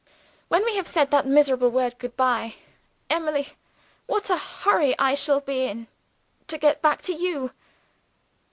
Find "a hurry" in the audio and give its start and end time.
4.31-4.97